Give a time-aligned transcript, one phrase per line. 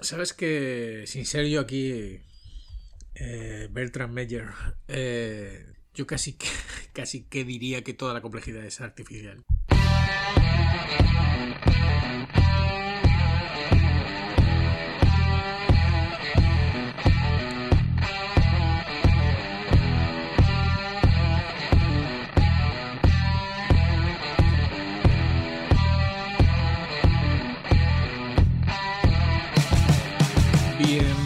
[0.00, 2.20] Sabes que, sin ser yo aquí,
[3.16, 4.46] eh, Bertrand Meyer,
[4.86, 6.46] eh, yo casi que,
[6.92, 9.44] casi que diría que toda la complejidad es artificial.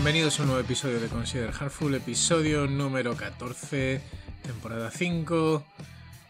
[0.02, 4.00] Bienvenidos a un nuevo episodio de Consider Hardful, episodio número 14,
[4.42, 5.64] temporada 5,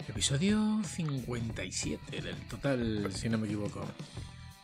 [0.08, 3.86] episodio 57 del total, si no me equivoco.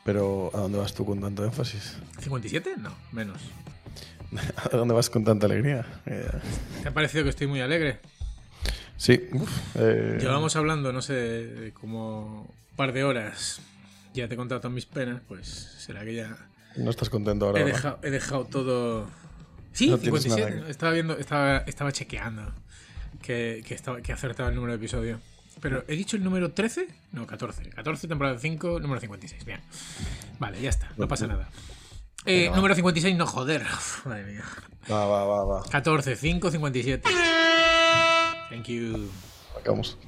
[0.04, 1.96] Pero ¿a dónde vas tú con tanto énfasis?
[2.20, 2.76] ¿57?
[2.76, 3.40] No, menos.
[4.70, 5.86] ¿A dónde vas con tanta alegría?
[6.04, 6.28] Eh,
[6.82, 8.00] ¿Te ha parecido que estoy muy alegre?
[8.98, 13.62] sí, uf, eh, Llevamos hablando, no sé, como un par de horas.
[14.12, 16.47] Ya te he contado mis penas, pues será que ya
[16.78, 17.60] no estás contento ahora.
[17.60, 19.06] he dejado, he dejado todo.
[19.72, 20.50] Sí, No tienes 57.
[20.56, 22.52] nada que- Estaba viendo, estaba, estaba chequeando
[23.22, 25.20] que, que, estaba, que acertaba el número de episodio.
[25.60, 26.88] Pero he dicho el número 13?
[27.12, 27.68] No, 14.
[27.70, 29.44] 14, temporada 5, número 56.
[29.44, 29.60] Bien.
[30.38, 31.48] Vale, ya está, no pasa nada.
[32.26, 33.64] Eh, número 56, no joder.
[34.04, 34.44] Madre mía.
[34.90, 35.62] Va, va, va, va.
[35.68, 37.08] 14, 5, 57.
[38.50, 39.10] Thank you.
[39.58, 39.98] Acabamos.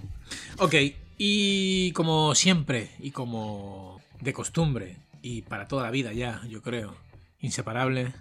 [0.59, 0.75] Ok,
[1.19, 6.97] y como siempre, y como de costumbre, y para toda la vida ya, yo creo,
[7.39, 8.13] inseparable,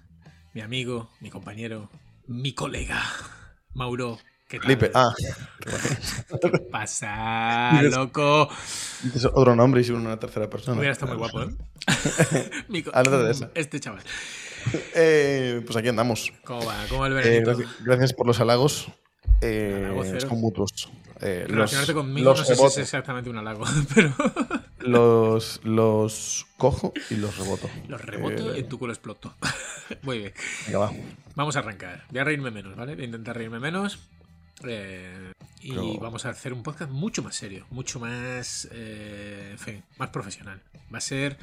[0.53, 1.89] mi amigo, mi compañero,
[2.27, 3.01] mi colega,
[3.73, 4.19] Mauro.
[4.47, 4.65] ¿Qué tal?
[4.65, 4.91] Felipe.
[4.95, 5.13] Ah,
[6.41, 8.49] ¿Qué pasa, loco?
[9.31, 10.75] otro nombre y si una tercera persona.
[10.77, 11.55] Hubiera estado muy guapo, ¿eh?
[12.67, 13.51] Mi de esa.
[13.53, 14.01] Este chaval.
[14.95, 16.33] Eh, pues aquí andamos.
[16.43, 16.83] ¿Cómo va?
[16.89, 18.87] ¿Cómo va el Eh, gracias, gracias por los halagos.
[19.41, 20.89] Eh, son mutuos.
[21.21, 24.13] Eh, los, Relacionarte conmigo los no sé si es exactamente un halago, pero
[24.79, 27.69] los, los cojo y los reboto.
[27.87, 29.33] los reboto Eh, y en tu culo exploto.
[30.03, 30.33] Muy bien.
[30.67, 30.91] venga, va.
[31.35, 32.05] Vamos a arrancar.
[32.09, 32.95] Voy a reírme menos, ¿vale?
[32.95, 33.99] Voy a intentar reírme menos.
[34.65, 39.59] Eh, y Pero- vamos a hacer un podcast mucho más serio, mucho más, eh, en
[39.59, 40.61] fin, más profesional.
[40.93, 41.37] Va a ser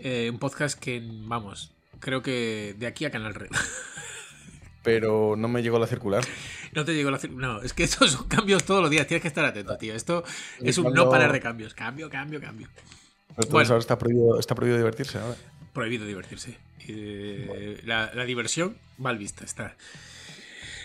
[0.00, 1.70] eh, un podcast que, vamos,
[2.00, 3.50] creo que de aquí a Canal Red.
[4.90, 6.24] Pero no me llegó la circular.
[6.72, 7.18] No te llegó la...
[7.18, 9.06] cir- No, es que estos son cambios todos los días.
[9.06, 9.94] Tienes que estar atento, tío.
[9.94, 10.24] Esto
[10.62, 11.74] es un no parar de cambios.
[11.74, 12.68] Cambio, cambio, cambio.
[13.30, 13.68] Entonces Bueno.
[13.68, 15.18] ahora está prohibido, está prohibido divertirse.
[15.18, 15.36] ahora.
[15.74, 16.56] Prohibido divertirse.
[16.88, 19.76] Eh, la, la diversión mal vista está.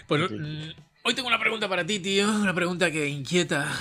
[0.10, 0.14] Sí.
[0.14, 2.30] mm, hoy tengo una pregunta para ti, tío.
[2.30, 3.72] Una pregunta que inquieta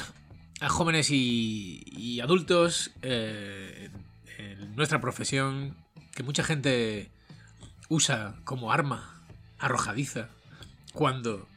[0.60, 3.90] a jóvenes y, y adultos eh,
[4.38, 5.76] en nuestra profesión,
[6.14, 7.10] que mucha gente
[7.88, 9.21] usa como arma
[9.62, 10.28] arrojadiza
[10.92, 11.48] cuando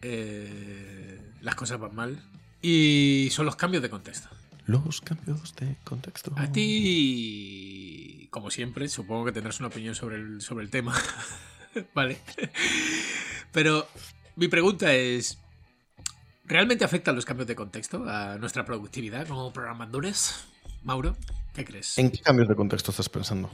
[0.00, 2.22] eh, las cosas van mal.
[2.62, 4.28] Y son los cambios de contexto.
[4.66, 6.32] Los cambios de contexto.
[6.36, 10.94] A ti, como siempre, supongo que tendrás una opinión sobre el, sobre el tema.
[11.94, 12.18] vale.
[13.52, 13.88] Pero
[14.36, 15.38] mi pregunta es,
[16.44, 20.44] ¿realmente afectan los cambios de contexto a nuestra productividad como programadores?
[20.84, 21.16] Mauro,
[21.54, 21.98] ¿qué crees?
[21.98, 23.50] ¿En qué cambios de contexto estás pensando?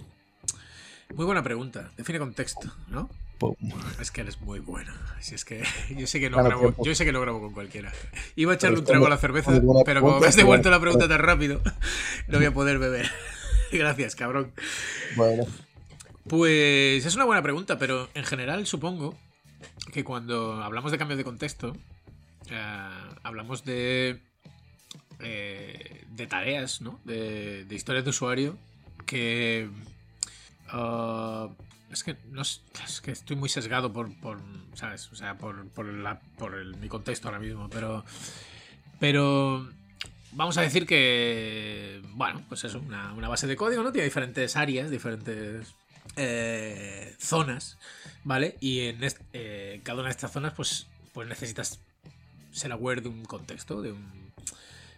[1.14, 1.92] Muy buena pregunta.
[1.96, 3.08] Define contexto, ¿no?
[3.38, 3.54] Pum.
[4.00, 4.92] Es que eres muy bueno.
[5.20, 5.62] Si es que
[5.96, 7.92] yo sé que no Claro, grabo, yo sé que no grabo con cualquiera.
[8.34, 9.52] Iba a echarle un trago a la cerveza,
[9.84, 11.60] pero como me has devuelto la pregunta tan rápido,
[12.28, 13.10] no voy a poder beber.
[13.72, 14.52] Gracias, cabrón.
[15.16, 15.44] Bueno,
[16.28, 19.16] Pues es una buena pregunta, pero en general supongo
[19.92, 21.76] que cuando hablamos de cambios de contexto,
[22.50, 22.88] eh,
[23.22, 24.20] hablamos de,
[25.20, 27.00] eh, de tareas, ¿no?
[27.04, 28.56] De, de historias de usuario
[29.04, 29.68] que...
[30.68, 31.48] ah,
[31.90, 32.62] es que no es,
[33.02, 34.40] que estoy muy sesgado por, por
[34.74, 35.10] ¿sabes?
[35.12, 38.04] O sea, por, por, el- mi contexto ahora mismo, pero...
[38.98, 39.68] Pero
[40.32, 43.92] vamos a decir que, bueno, pues eso, una, una base de código, ¿no?
[43.92, 45.74] Tiene diferentes áreas, diferentes
[46.16, 47.78] eh, zonas,
[48.24, 48.56] ¿vale?
[48.60, 49.00] Y en
[49.34, 51.80] eh, cada una de estas zonas, pues, pues necesitas
[52.52, 54.32] ser aware de un contexto, de un...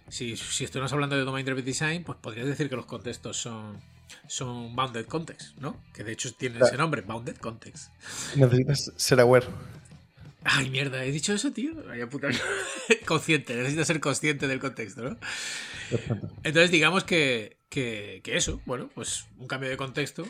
[0.09, 3.78] Si, si estuviéramos hablando de Domain Driven Design, pues podrías decir que los contextos son,
[4.27, 5.83] son bounded context, ¿no?
[5.93, 7.93] Que de hecho tiene ese nombre, bounded context.
[8.37, 9.47] necesitas ser aware.
[10.45, 11.75] Ay, mierda, he dicho eso, tío.
[11.87, 12.28] Vaya puta.
[13.07, 15.19] consciente, necesitas ser consciente del contexto, ¿no?
[15.91, 16.31] Perfecto.
[16.43, 20.27] Entonces, digamos que, que, que eso, bueno, pues un cambio de contexto.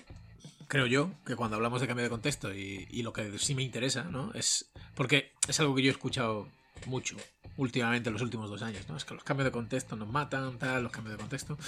[0.67, 3.63] Creo yo que cuando hablamos de cambio de contexto y, y lo que sí me
[3.63, 4.33] interesa, ¿no?
[4.35, 4.71] Es.
[4.95, 6.49] Porque es algo que yo he escuchado
[6.87, 7.17] mucho
[7.57, 8.97] últimamente en los últimos dos años, ¿no?
[8.97, 11.59] Es que los cambios de contexto nos matan, tal, los cambios de contexto.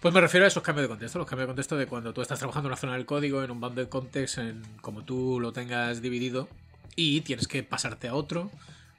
[0.00, 2.20] Pues me refiero a esos cambios de contexto, los cambios de contexto de cuando tú
[2.20, 5.52] estás trabajando en una zona del código, en un bounded context, en como tú lo
[5.52, 6.48] tengas dividido,
[6.96, 8.50] y tienes que pasarte a otro,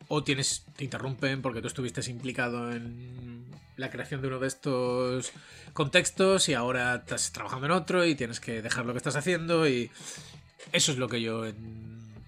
[0.08, 3.46] o tienes te interrumpen porque tú estuviste implicado en
[3.78, 5.32] la creación de uno de estos
[5.74, 9.68] contextos y ahora estás trabajando en otro y tienes que dejar lo que estás haciendo
[9.68, 9.90] y
[10.72, 11.46] Eso es lo que yo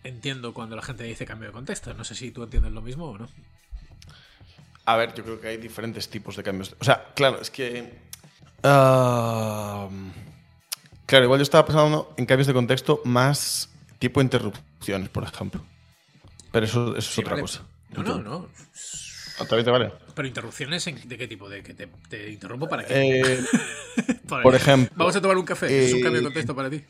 [0.05, 1.93] entiendo cuando la gente dice cambio de contexto.
[1.93, 3.27] No sé si tú entiendes lo mismo o no.
[4.85, 6.75] A ver, yo creo que hay diferentes tipos de cambios.
[6.79, 7.91] O sea, claro, es que.
[8.63, 9.89] Ah,
[11.05, 13.69] claro, igual yo estaba pensando en cambios de contexto más
[13.99, 15.61] tipo interrupciones, por ejemplo.
[16.51, 17.63] Pero eso, es otra cosa.
[17.89, 18.47] No, no, no.
[19.39, 19.91] ¿Otra vez te vale?
[20.13, 21.49] Pero interrupciones de qué tipo?
[21.49, 23.21] ¿De que te, interrumpo para qué?
[23.21, 23.39] Eh,
[24.27, 24.93] por, ejemplo.
[24.95, 25.87] Vamos a tomar un café.
[25.87, 26.83] es un cambio de contexto para ti.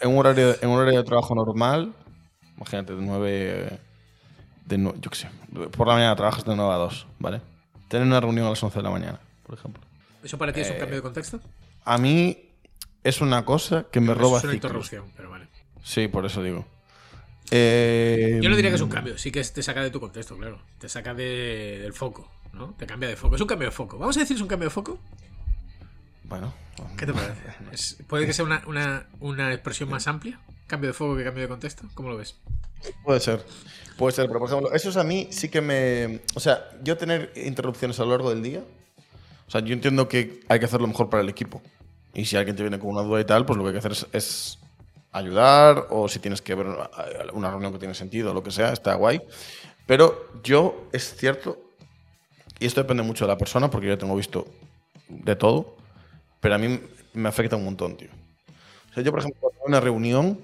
[0.00, 1.92] En un horario, en un horario de trabajo normal,
[2.60, 3.78] imagínate, de 9.
[4.66, 5.28] De yo qué sé.
[5.76, 7.40] Por la mañana trabajas de 9 a 2, ¿vale?
[7.88, 9.82] Tener una reunión a las 11 de la mañana, por ejemplo.
[10.22, 11.40] ¿Eso para ti es un cambio de contexto?
[11.84, 12.50] A mí
[13.02, 14.38] es una cosa que me roba.
[14.38, 15.48] Es una interrupción, pero vale.
[15.82, 16.66] Sí, por eso digo.
[17.50, 20.36] Eh, Yo no diría que es un cambio, sí que te saca de tu contexto,
[20.36, 20.60] claro.
[20.78, 22.74] Te saca del foco, ¿no?
[22.78, 23.34] Te cambia de foco.
[23.34, 23.98] Es un cambio de foco.
[23.98, 25.00] ¿Vamos a decir es un cambio de foco?
[26.24, 26.54] Bueno.
[26.96, 28.04] ¿Qué te parece?
[28.08, 30.38] ¿Puede que sea una, expresión más amplia?
[30.70, 31.82] ¿Cambio de foco que cambio de contexto?
[31.94, 32.36] ¿Cómo lo ves?
[33.02, 33.44] Puede ser.
[33.98, 36.20] Puede ser, pero por ejemplo, eso es a mí sí que me.
[36.36, 38.62] O sea, yo tener interrupciones a lo largo del día.
[39.48, 41.60] O sea, yo entiendo que hay que hacer lo mejor para el equipo.
[42.14, 43.86] Y si alguien te viene con una duda y tal, pues lo que hay que
[43.88, 44.60] hacer es
[45.10, 46.68] ayudar o si tienes que ver
[47.32, 49.20] una reunión que tiene sentido o lo que sea, está guay.
[49.86, 51.58] Pero yo, es cierto,
[52.60, 54.46] y esto depende mucho de la persona porque yo tengo visto
[55.08, 55.76] de todo,
[56.38, 56.78] pero a mí
[57.12, 58.10] me afecta un montón, tío.
[58.90, 60.38] O sea, yo, por ejemplo, cuando una reunión,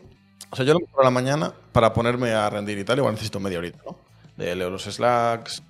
[0.57, 3.13] o sea, yo lo mejor a la mañana para ponerme a rendir y tal, igual
[3.13, 3.99] necesito media horita, ¿no?
[4.39, 5.63] Leo los slacks,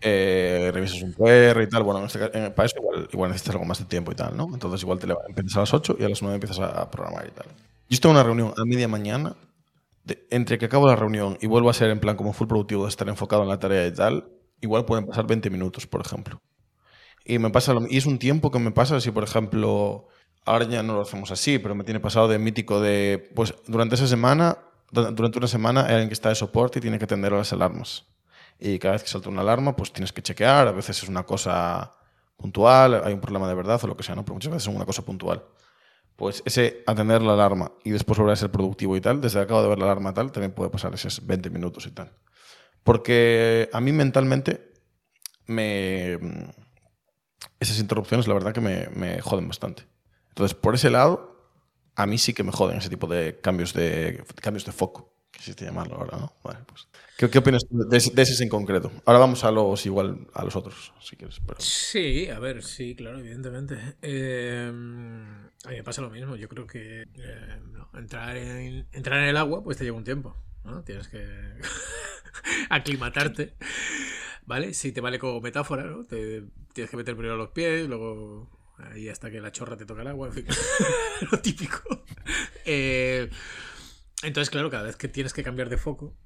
[0.00, 1.82] eh, revisas un PR y tal.
[1.82, 2.18] Bueno, este
[2.50, 4.48] para eso igual, igual, necesitas algo más de tiempo y tal, ¿no?
[4.50, 7.30] Entonces igual te empiezas a las 8 y a las 9 empiezas a programar y
[7.32, 7.44] tal.
[7.44, 9.36] Yo estoy en una reunión a media mañana,
[10.30, 12.88] entre que acabo la reunión y vuelvo a ser en plan como full productivo, de
[12.88, 14.30] estar enfocado en la tarea y tal,
[14.62, 16.40] igual pueden pasar 20 minutos, por ejemplo.
[17.26, 20.08] Y me pasa y es un tiempo que me pasa si, por ejemplo,
[20.44, 23.94] ahora ya no lo hacemos así, pero me tiene pasado de mítico de, pues durante
[23.94, 24.58] esa semana,
[24.90, 28.06] durante una semana alguien que está de soporte y tiene que atender a las alarmas.
[28.58, 31.24] Y cada vez que salta una alarma, pues tienes que chequear, a veces es una
[31.24, 31.92] cosa
[32.36, 34.24] puntual, hay un problema de verdad o lo que sea, ¿no?
[34.24, 35.42] Pero muchas veces es una cosa puntual
[36.16, 39.44] pues ese atender la alarma y después volver a ser productivo y tal, desde que
[39.44, 42.12] acabo de ver la alarma tal, también puede pasar esos 20 minutos y tal.
[42.82, 44.72] Porque a mí mentalmente
[45.46, 46.18] me...
[47.58, 49.84] Esas interrupciones la verdad que me joden bastante.
[50.32, 51.36] Entonces, por ese lado,
[51.94, 55.38] a mí sí que me joden ese tipo de cambios de, cambios de foco, que
[55.38, 56.32] existe llamarlo ahora, ¿no?
[56.42, 56.88] Vale, pues.
[57.18, 58.90] ¿Qué, ¿Qué, opinas de, de, ese en concreto?
[59.04, 61.40] Ahora vamos a los igual a los otros, si quieres.
[61.58, 63.96] Sí, a ver, sí, claro, evidentemente.
[64.00, 66.34] Eh, a mí me pasa lo mismo.
[66.36, 67.60] Yo creo que eh,
[67.94, 70.34] entrar, en, entrar en el agua pues te lleva un tiempo.
[70.64, 70.82] ¿no?
[70.82, 71.26] Tienes que
[72.70, 73.54] aclimatarte.
[74.46, 74.74] ¿Vale?
[74.74, 76.04] Si te vale como metáfora, ¿no?
[76.04, 76.42] Te,
[76.72, 78.48] tienes que meter primero los pies, luego
[78.90, 80.30] ahí hasta que la chorra te toca el agua,
[81.30, 82.04] lo típico.
[82.64, 83.30] Eh,
[84.22, 86.16] entonces, claro, cada vez que tienes que cambiar de foco,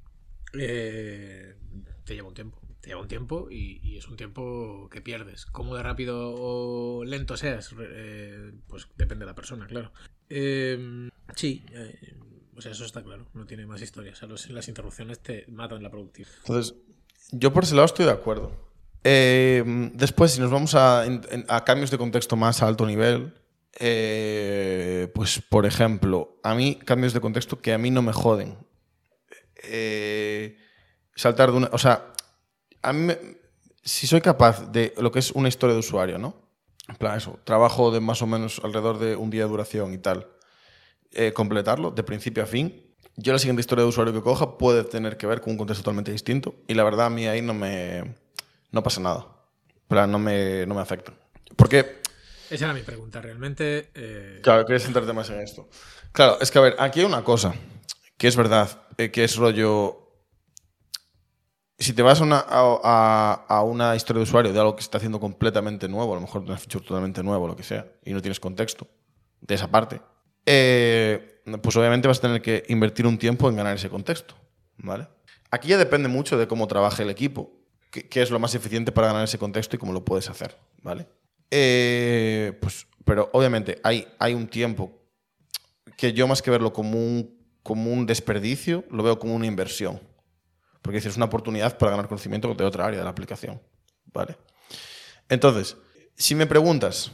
[0.58, 1.56] eh,
[2.04, 5.46] te lleva un tiempo lleva un tiempo y, es un tiempo que pierdes.
[5.46, 9.92] Cómo de rápido o lento seas, eh, pues depende de la persona, claro.
[10.28, 12.16] Em, sí, eh,
[12.54, 14.12] o sea, eso está claro, no tiene más historia.
[14.12, 16.32] O sea, las interrupciones te matan la productividad.
[16.38, 16.76] Entonces,
[17.32, 18.65] yo por ese lado estoy de acuerdo.
[19.08, 21.06] Em, después, si nos vamos a,
[21.64, 23.34] cambios de contexto más a alto nivel,
[23.78, 28.56] eh, pues por ejemplo, a mí cambios de contexto que a mí no me joden.
[31.14, 31.68] saltar de una.
[31.72, 32.12] O sea,
[32.82, 33.12] a mí,
[33.84, 36.34] si soy capaz de lo que es una historia de usuario, ¿no?
[36.88, 39.98] En plan, eso, trabajo de más o menos alrededor de un día de duración y
[39.98, 40.26] tal,
[41.12, 42.82] eh, completarlo de principio a fin,
[43.14, 45.84] yo la siguiente historia de usuario que coja puede tener que ver con un contexto
[45.84, 48.25] totalmente distinto y la verdad a mí ahí no me
[48.76, 49.26] no pasa nada.
[49.88, 51.12] Plan, no me, no me afecta.
[51.56, 52.00] Porque...
[52.48, 53.90] Esa era mi pregunta, realmente...
[53.94, 54.40] Eh...
[54.42, 55.68] Claro, quería centrarte más en esto.
[56.12, 57.54] Claro, es que a ver, aquí hay una cosa
[58.16, 60.06] que es verdad, eh, que es rollo
[61.78, 64.96] si te vas a una, a, una, historia de usuario de algo que se está
[64.96, 68.22] haciendo completamente nuevo, a lo mejor una feature totalmente nuevo, lo que sea, y no
[68.22, 68.88] tienes contexto
[69.42, 70.00] de esa parte,
[70.46, 74.34] eh, pues obviamente vas a tener que invertir un tiempo en ganar ese contexto.
[74.78, 75.08] ¿vale?
[75.50, 77.55] Aquí ya depende mucho de cómo trabaje el equipo,
[78.04, 80.56] qué, es lo más eficiente para ganar ese contexto y cómo lo puedes hacer.
[80.82, 81.06] ¿vale?
[81.50, 84.92] Eh, pues, pero obviamente hay, hay un tiempo
[85.96, 90.00] que yo más que verlo como un, como un desperdicio, lo veo como una inversión.
[90.82, 93.60] Porque es una oportunidad para ganar conocimiento de otra área de la aplicación.
[94.12, 94.36] ¿Vale?
[95.28, 95.76] Entonces,
[96.14, 97.10] si me preguntas,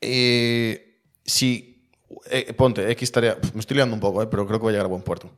[0.00, 1.88] eh, si,
[2.30, 4.86] eh, ponte, X tarea, me estoy liando un poco, pero creo que voy a llegar
[4.86, 5.30] a buen puerto.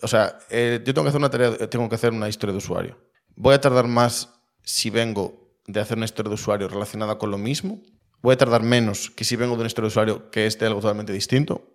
[0.00, 2.98] O sea, yo tengo que hacer una tarea, tengo que hacer una historia de usuario.
[3.36, 4.30] Voy a tardar más
[4.62, 7.82] si vengo de hacer una historia de usuario relacionada con lo mismo.
[8.22, 10.66] Voy a tardar menos que si vengo de una historia de usuario que es de
[10.66, 11.70] algo totalmente distinto.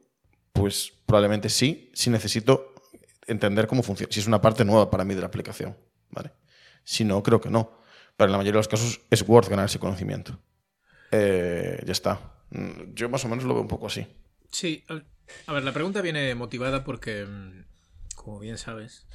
[0.54, 2.74] Pues probablemente sí, si necesito
[3.28, 5.78] entender cómo funciona, si es una parte nueva para mí de la aplicación,
[6.10, 6.32] ¿vale?
[6.84, 7.80] Si no, creo que no.
[8.18, 10.40] Pero en la mayoría de los casos es worth ganar ese conocimiento.
[11.12, 12.20] Eh, ya está.
[12.50, 14.08] Mm, yo más o menos lo veo un poco así.
[14.52, 14.84] Sí,
[15.46, 17.66] a ver, la pregunta viene motivada porque, mm,
[18.16, 19.08] como bien sabes,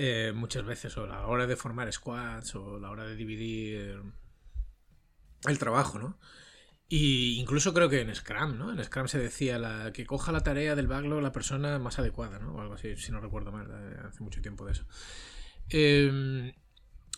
[0.00, 4.00] eh, muchas veces, o la hora de formar squads, o la hora de dividir
[5.44, 6.20] el trabajo, ¿no?
[6.88, 8.72] Y incluso creo que en Scrum, ¿no?
[8.72, 12.38] En Scrum se decía la, que coja la tarea del backlog la persona más adecuada,
[12.38, 12.54] ¿no?
[12.54, 14.84] O algo así, si no recuerdo mal, eh, hace mucho tiempo de eso.
[15.68, 16.52] Em,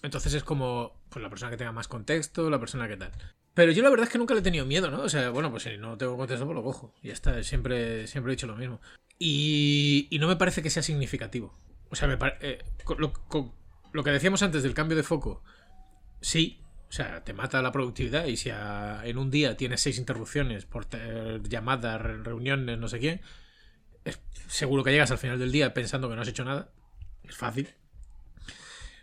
[0.02, 3.12] entonces es como, pues la persona que tenga más contexto, la persona que tal.
[3.52, 5.02] Pero yo la verdad es que nunca le he tenido miedo, ¿no?
[5.02, 6.94] O sea, bueno, pues si no tengo contexto, pues lo cojo.
[7.02, 8.80] Ya está, siempre, siempre he dicho lo mismo.
[9.18, 11.52] Y, y no me parece que sea significativo.
[11.90, 12.62] O sea, me eh,
[12.98, 15.42] lo, que decíamos antes del cambio de foco,
[16.20, 20.66] sí, o sea, te mata la productividad y si en un día tienes seis interrupciones
[20.66, 20.86] por
[21.48, 23.20] llamadas, reuniones, no sé qué,
[24.48, 26.70] seguro que llegas al final del día pensando que no has hecho nada.
[27.24, 27.68] Es fácil.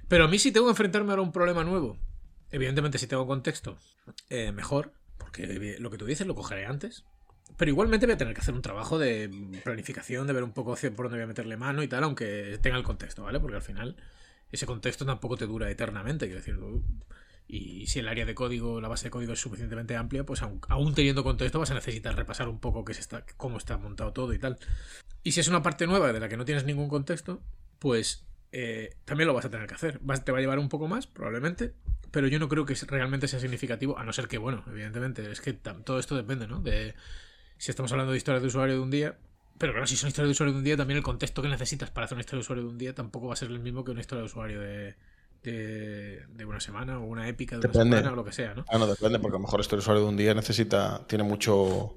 [0.07, 1.97] Pero a mí si tengo que enfrentarme ahora a un problema nuevo,
[2.51, 3.77] evidentemente si tengo contexto,
[4.29, 7.05] eh, mejor, porque lo que tú dices lo cogeré antes.
[7.55, 10.75] Pero igualmente voy a tener que hacer un trabajo de planificación, de ver un poco
[10.75, 13.39] por dónde voy a meterle mano y tal, aunque tenga el contexto, ¿vale?
[13.39, 13.95] Porque al final
[14.51, 16.57] ese contexto tampoco te dura eternamente, quiero decir,
[17.47, 20.93] y si el área de código, la base de código es suficientemente amplia, pues aún,
[20.93, 24.33] teniendo contexto vas a necesitar repasar un poco qué se está, cómo está montado todo
[24.33, 24.57] y tal.
[25.23, 27.41] Y si es una parte nueva de la que no tienes ningún contexto,
[27.79, 29.99] pues eh, también lo vas a tener que hacer.
[30.25, 31.73] te va a llevar un poco más, probablemente,
[32.11, 35.39] pero yo no creo que realmente sea significativo, a no ser que, bueno, evidentemente, es
[35.39, 36.59] que todo esto depende, ¿no?
[36.59, 36.95] De
[37.57, 39.17] si estamos hablando de historias de usuario de un día,
[39.57, 41.89] pero claro, si son historias de usuario de un día, también el contexto que necesitas
[41.89, 43.83] para hacer una historia de usuario de un día tampoco va a ser el mismo
[43.83, 44.95] que una historia de usuario de,
[45.43, 48.65] de, una semana o una épica de una semana o lo que sea, ¿no?
[48.69, 51.23] Ah, no, depende, porque a lo mejor historia de usuario de un día necesita, tiene
[51.23, 51.55] mucho...
[51.55, 51.95] O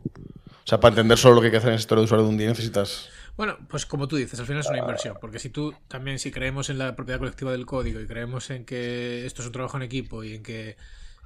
[0.64, 2.38] sea, para entender solo lo que hay que hacer en historia de usuario de un
[2.38, 3.08] día necesitas...
[3.36, 6.30] Bueno, pues como tú dices, al final es una inversión, porque si tú también, si
[6.30, 9.78] creemos en la propiedad colectiva del código y creemos en que esto es un trabajo
[9.78, 10.76] en equipo y en que,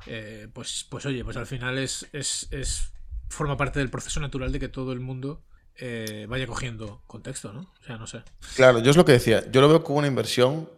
[0.07, 2.93] eh, pues, pues oye, pues al final es, es, es,
[3.35, 5.45] forma parte del proceso natural de que todo el mundo
[5.77, 7.73] eh, vaya cogiendo contexto, ¿no?
[7.81, 8.23] O sea, no sé.
[8.57, 10.69] Claro, yo es lo que decía, yo lo veo como una inversión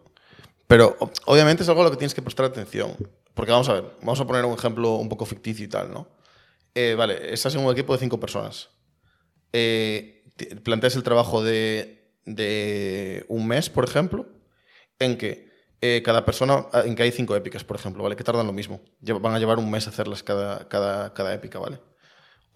[0.66, 0.96] pero
[1.26, 2.96] obviamente es algo a lo que tienes que prestar atención.
[3.34, 6.08] Porque vamos a ver, vamos a poner un ejemplo un poco ficticio y tal, ¿no?
[6.74, 8.70] Eh, vale, estás en un equipo de cinco personas.
[9.52, 10.24] Eh,
[10.64, 14.26] planteas el trabajo de, de, un mes, por ejemplo,
[14.98, 18.16] en que eh, cada persona, en que hay cinco épicas, por ejemplo, ¿vale?
[18.16, 18.80] Que tardan lo mismo.
[19.00, 21.78] Van a llevar un mes hacerlas cada, cada, cada épica, ¿vale?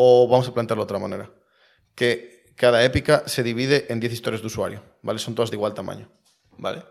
[0.02, 1.30] O vamos a plantearlo de otra manera.
[1.94, 5.18] Que cada épica se divide en 10 historias de usuario, ¿vale?
[5.18, 6.08] Son todas de igual tamaño,
[6.56, 6.82] ¿vale?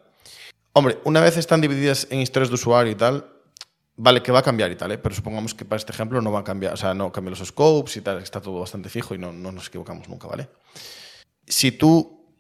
[0.73, 3.25] Hombre, una vez están divididas en historias de usuario y tal,
[3.95, 4.99] vale que va a cambiar y tal, ¿eh?
[4.99, 7.47] pero supongamos que para este ejemplo no va a cambiar, o sea, no cambia los
[7.47, 10.47] scopes y tal, está todo bastante fijo y no, no nos equivocamos nunca, ¿vale?
[11.47, 12.31] Si tú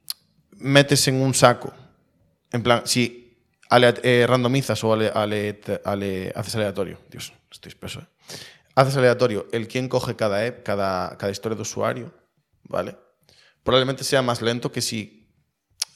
[0.51, 1.73] metes en un saco,
[2.51, 3.39] en plan, si
[3.71, 8.07] eh, randomizas o ale, haces aleatorio, Dios, estoy espeso, ¿eh?
[8.79, 12.13] Haces aleatorio el quién coge cada, cada, cada historia de usuario,
[12.63, 12.95] ¿vale?
[13.61, 15.19] Probablemente sea más lento que si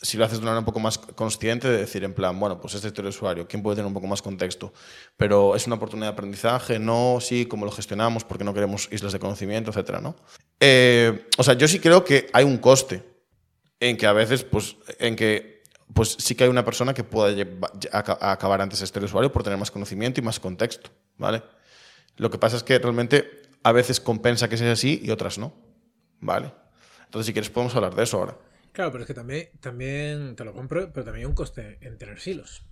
[0.02, 2.60] si lo haces de una manera un poco más consciente, de decir en plan, bueno,
[2.60, 4.74] pues este historia de usuario, ¿quién puede tener un poco más contexto?
[5.16, 9.14] Pero es una oportunidad de aprendizaje, no, sí, cómo lo gestionamos, porque no queremos islas
[9.14, 10.18] de conocimiento, etcétera, ¿no?
[10.60, 13.02] Eh, o sea, yo sí creo que hay un coste
[13.80, 15.64] en que a veces, pues, en que
[15.94, 17.48] pues sí que hay una persona que pueda
[17.92, 21.44] acabar antes este usuario por tener más conocimiento y más contexto, ¿vale?
[22.18, 25.54] Lo que pasa es que realmente a veces compensa que sea así y otras no,
[26.20, 26.54] ¿vale?
[27.06, 28.38] Entonces, si quieres, podemos hablar de eso ahora.
[28.72, 31.98] Claro, pero es que también, también te lo compro, pero también hay un coste en
[31.98, 32.64] tener silos.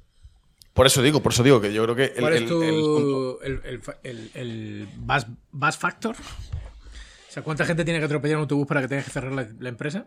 [0.73, 2.05] Por eso digo, por eso digo que yo creo que.
[2.05, 3.61] El, ¿Cuál es tu, el,
[4.03, 6.15] el, el, bus, factor?
[6.15, 9.69] O sea, ¿cuánta gente tiene que atropellar un autobús para que tengas que cerrar la,
[9.69, 10.05] empresa?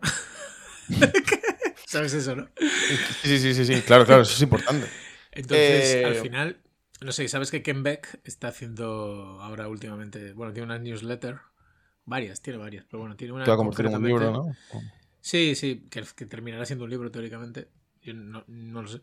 [1.85, 2.49] ¿Sabes eso, no?
[3.23, 4.87] Sí, sí, sí, sí, claro, claro, eso es importante.
[5.31, 6.57] Entonces, al eh, final,
[7.01, 11.39] no sé, ¿sabes que Ken Beck está haciendo ahora últimamente, bueno, tiene una newsletter,
[12.05, 13.43] varias, tiene varias, pero bueno, tiene una...
[13.43, 14.55] Que va a convertir en un libro, ¿no?
[15.25, 17.69] Sí, sí, que, terminará siendo un libro teóricamente.
[18.03, 19.01] Yo no, lo sé.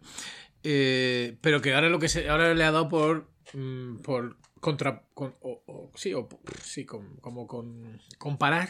[0.62, 5.04] Eh, pero que ahora lo que se, ahora le ha dado por mm, por contra
[5.16, 6.28] o, sí o
[6.62, 8.68] sí como con comparar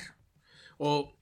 [0.79, 1.15] o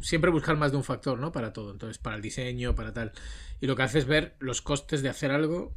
[0.00, 1.32] siempre buscar más de un factor, ¿no?
[1.32, 1.72] Para todo.
[1.72, 3.12] Entonces, para el diseño, para tal.
[3.60, 5.74] Y lo que hace es ver los costes de hacer algo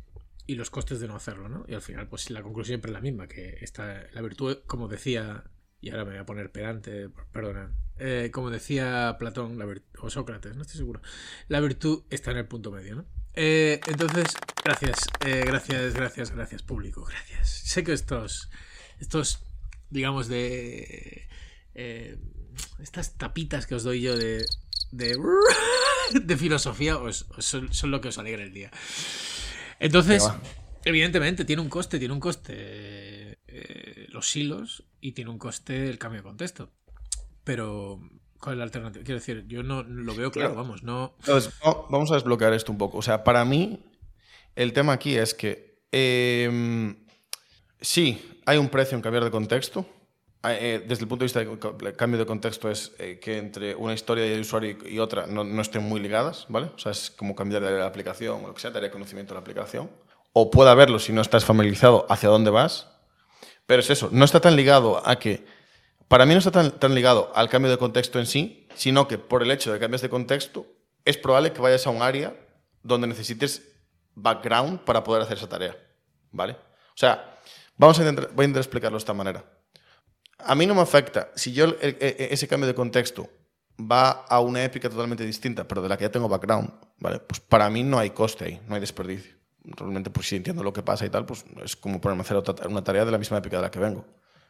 [0.48, 1.66] y los costes de no hacerlo, ¿no?
[1.68, 4.88] Y al final, pues la conclusión siempre es la misma, que está la virtud, como
[4.88, 5.44] decía
[5.82, 7.72] y ahora me voy a poner pedante, perdona.
[8.00, 9.58] Eh, como decía Platón
[10.00, 11.02] o Sócrates, no estoy seguro.
[11.48, 13.06] La virtud está en el punto medio, ¿no?
[13.36, 14.26] Eh, entonces,
[14.64, 17.50] gracias, eh, gracias, gracias, gracias, público, gracias.
[17.50, 18.50] Sé que estos,
[19.00, 19.44] estos
[19.90, 21.28] digamos, de
[22.80, 24.46] estas tapitas que os doy yo de,
[24.92, 28.72] de, filosofía os- os son, son lo que os alegra el día.
[29.80, 30.24] Entonces,
[30.84, 35.98] evidentemente, tiene un coste, tiene un coste eh, los hilos y tiene un coste el
[35.98, 36.72] cambio de contexto.
[37.44, 38.00] Pero,
[38.40, 39.04] ¿cuál es la alternativa?
[39.04, 40.56] Quiero decir, yo no lo veo claro, Claro.
[40.56, 41.16] vamos, no.
[41.20, 42.98] Entonces, va- vamos a desbloquear esto un poco.
[42.98, 43.86] O sea, para mí,
[44.56, 46.96] el tema aquí es que eh,
[47.80, 49.86] sí, hay un precio en cambiar de contexto.
[50.48, 53.38] Eh, eh, desde el punto de vista de co- cambio de contexto es eh, que
[53.38, 56.72] entre una historia de usuario y otra no, estén muy ligadas, ¿vale?
[56.76, 59.36] O sea, es como cambiar de la aplicación o lo que sea, daría conocimiento de
[59.36, 59.90] la aplicación.
[60.34, 62.88] O puede haberlo si no estás familiarizado hacia dónde vas.
[63.66, 65.46] Pero es eso, no está tan ligado a que
[66.08, 69.42] para mí no está tan, ligado al cambio de contexto en sí, sino que por
[69.42, 70.68] el hecho de que cambies de contexto,
[71.04, 72.36] es probable que vayas a un área
[72.84, 73.64] donde necesites
[74.14, 75.76] background para poder hacer esa tarea.
[76.32, 76.54] ¿Vale?
[76.54, 77.40] O sea,
[77.78, 79.44] vamos a intentar, voy a intentar explicarlo de esta manera.
[80.46, 83.30] A mí no me afecta si yo el- e- ese cambio de contexto
[83.80, 87.20] va a una épica totalmente distinta, pero de la que ya tengo background, ¿vale?
[87.20, 89.36] Pues para mí no hay coste ahí, no hay desperdicio.
[89.64, 92.68] Realmente, pues si entiendo lo que pasa y tal, pues es como ponerme a hacer
[92.70, 94.06] una tarea de la misma épica de la que vengo.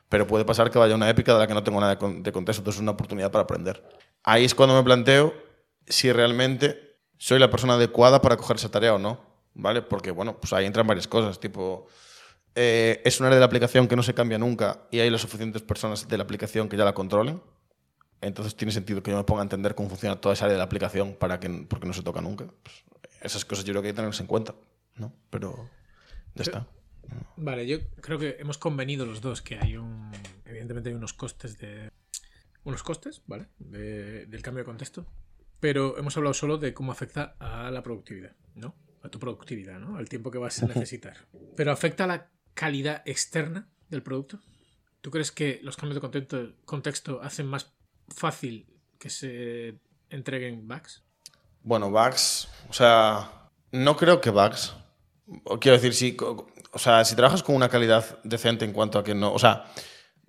[0.10, 2.32] Pero puede pasar que vaya a una épica de la que no tengo nada de
[2.32, 3.82] contexto, entonces es una oportunidad para aprender.
[4.24, 5.34] Ahí es cuando me planteo
[5.88, 9.20] si realmente soy la persona adecuada para coger esa tarea o no,
[9.54, 9.82] ¿vale?
[9.82, 11.88] Porque, bueno, pues ahí entran varias cosas, tipo,
[12.56, 15.22] eh, es un área de la aplicación que no se cambia nunca y hay las
[15.22, 17.42] suficientes personas de la aplicación que ya la controlen.
[18.22, 20.58] Entonces tiene sentido que yo me ponga a entender cómo funciona toda esa área de
[20.60, 22.46] la aplicación para que, porque no se toca nunca.
[22.64, 22.84] Pues,
[23.22, 24.56] esas cosas yo creo que hay que tenerlas en cuenta,
[24.96, 25.14] ¿no?
[25.30, 25.70] Pero
[26.34, 26.68] ya está.
[27.38, 30.12] Vale, yo creo que hemos convenido los dos que hay un.
[30.46, 31.92] Evidentemente hay unos costes de.
[32.64, 33.48] Unos costes, ¿vale?
[33.60, 35.06] De- del cambio de contexto.
[35.60, 38.76] Pero hemos hablado solo de cómo afecta a la productividad, ¿no?
[39.04, 39.98] A tu productividad, ¿no?
[39.98, 41.28] Al tiempo que vas a necesitar.
[41.56, 44.40] Pero afecta a la calidad externa del producto.
[45.02, 47.72] ¿Tú crees que los cambios de contexto, hacen más
[48.08, 48.66] fácil
[48.98, 51.04] que se entreguen bugs?
[51.62, 54.74] Bueno, bugs, o sea, no creo que bugs.
[55.60, 59.14] Quiero decir, si, o sea, si trabajas con una calidad decente en cuanto a que
[59.14, 59.66] no, o sea,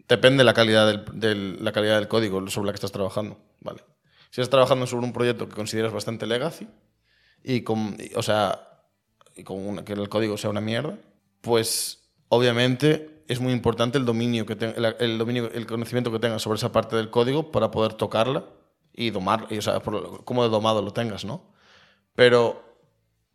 [0.08, 3.82] depende la calidad del, la calidad del código sobre la que estás trabajando, ¿vale?
[4.30, 6.68] Si estás trabajando sobre un proyecto que consideras bastante legacy
[7.42, 8.82] y con, o sea,
[9.34, 10.98] que el código sea una mierda,
[11.40, 16.18] pues obviamente es muy importante el dominio que te- el, el dominio, el conocimiento que
[16.18, 18.46] tengas sobre esa parte del código para poder tocarla
[18.92, 21.52] y domar, y, o sea, por cómo de domado lo tengas, ¿no?
[22.14, 22.62] Pero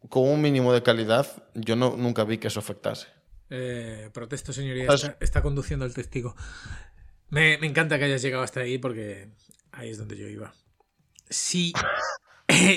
[0.09, 3.07] con un mínimo de calidad, yo no, nunca vi que eso afectase.
[3.49, 4.87] Eh, protesto, señoría.
[4.91, 6.35] Está, está conduciendo el testigo.
[7.29, 9.29] Me, me encanta que hayas llegado hasta ahí porque
[9.71, 10.53] ahí es donde yo iba.
[11.29, 11.73] Si,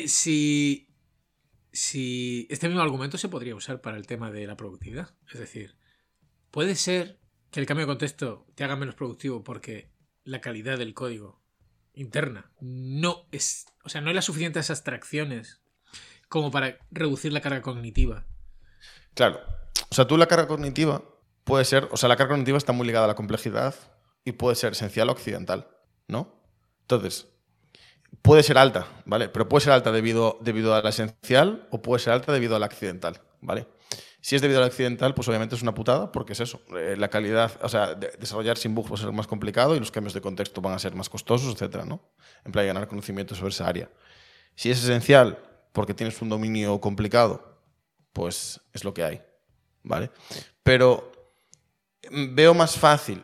[0.07, 0.88] si,
[1.72, 5.14] si este mismo argumento se podría usar para el tema de la productividad.
[5.33, 5.77] Es decir,
[6.55, 7.19] puede ser
[7.51, 9.90] que el cambio de contexto te haga menos productivo porque
[10.23, 11.43] la calidad del código
[11.95, 13.67] interna no es.
[13.83, 15.62] O sea, no hay las suficientes abstracciones
[16.29, 18.25] como para reducir la carga cognitiva.
[19.14, 19.40] Claro.
[19.90, 21.03] O sea, tú la carga cognitiva
[21.43, 23.75] puede ser, o sea, la carga cognitiva está muy ligada a la complejidad
[24.25, 25.67] y puede ser esencial o accidental,
[26.07, 26.40] ¿no?
[26.83, 27.27] Entonces,
[28.23, 29.29] puede ser alta, ¿vale?
[29.29, 32.61] Pero puede ser alta debido, debido a la esencial o puede ser alta debido a
[32.61, 33.67] la accidental, ¿vale?
[34.20, 36.61] Si es debido a la accidental, pues obviamente es una putada porque es eso.
[36.76, 39.80] eh, la calidad, o sea, de- desarrollar sin bugs va a ser más complicado y
[39.80, 42.00] los cambios de contexto van a ser más costosos, etcétera, ¿no?
[42.44, 43.90] En plan, ganar conocimiento sobre esa área.
[44.54, 45.38] Si es esencial
[45.72, 47.61] porque tienes un dominio complicado,
[48.12, 49.22] pues es lo que hay,
[49.83, 50.11] ¿vale?
[50.62, 51.12] Pero
[52.11, 53.22] mm, veo más fácil,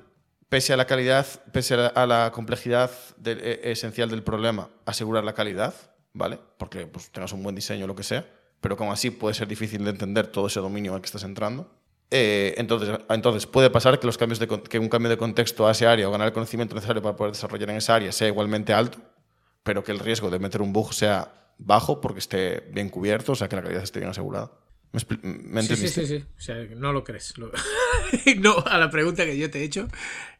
[0.48, 5.32] pese a la calidad, pese a la, complejidad del- e- esencial del problema, asegurar la
[5.34, 5.74] calidad,
[6.12, 6.38] ¿vale?
[6.58, 8.26] Porque pues, tengas un buen diseño lo que sea,
[8.60, 11.70] pero como así puede ser difícil de entender todo ese dominio al que estás entrando.
[12.10, 15.70] Eh, entonces, entonces, puede pasar que, los cambios de, que un cambio de contexto a
[15.70, 18.72] ese área o ganar el conocimiento necesario para poder desarrollar en esa área sea igualmente
[18.72, 18.98] alto,
[19.62, 23.34] pero que el riesgo de meter un bug sea bajo porque esté bien cubierto, o
[23.36, 24.50] sea, que la calidad esté bien asegurada.
[24.92, 26.24] ¿Me, me Sí, sí, sí, sí.
[26.36, 27.38] O sea, no lo crees.
[27.38, 27.52] Lo-
[28.38, 29.86] no, a la pregunta que yo te he hecho,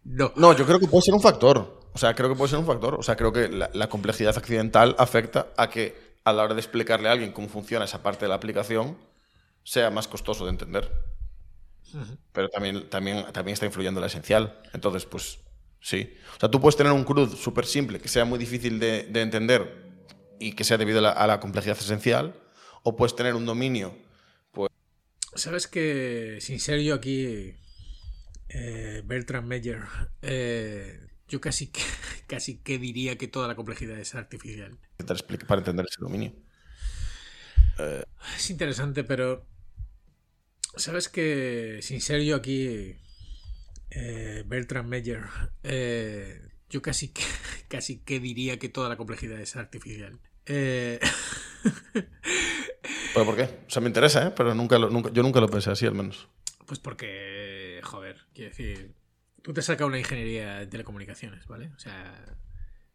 [0.04, 0.33] no.
[0.35, 1.78] No, yo creo que puede ser un factor.
[1.92, 2.94] O sea, creo que puede ser un factor.
[2.94, 6.61] O sea, creo que la, la complejidad accidental afecta a que a la hora de
[6.61, 8.98] explicarle a alguien cómo funciona esa parte de la aplicación
[9.64, 10.90] sea más costoso de entender.
[12.33, 14.61] Pero también, también, también está influyendo la esencial.
[14.72, 15.40] Entonces, pues
[15.80, 16.14] sí.
[16.37, 19.22] O sea, tú puedes tener un CRUD súper simple que sea muy difícil de, de
[19.22, 19.90] entender
[20.38, 22.40] y que sea debido a la, a la complejidad esencial.
[22.83, 23.94] O puedes tener un dominio
[25.35, 27.54] Sabes que, sin ser yo aquí,
[28.48, 29.83] eh, Bertrand Meyer,
[30.22, 30.98] eh,
[31.30, 31.80] yo casi que,
[32.26, 34.76] casi que diría que toda la complejidad es artificial.
[34.98, 36.34] para explicar- para entender ese dominio.
[38.36, 39.46] Es interesante, pero
[40.76, 42.94] sabes que, sin ser yo aquí,
[43.90, 45.22] eh, Bertrand Meyer,
[45.62, 47.22] eh, yo casi que,
[47.68, 50.20] casi que diría que toda la complejidad es artificial.
[50.44, 51.00] Eh...
[53.14, 53.42] ¿Pero por qué?
[53.66, 54.32] O sea, me interesa, ¿eh?
[54.36, 56.28] Pero nunca, nunca yo nunca lo pensé así, al menos.
[56.66, 58.94] Pues porque, joder, quiero decir,
[59.42, 61.70] tú te sacas una ingeniería de telecomunicaciones, ¿vale?
[61.74, 62.24] O sea,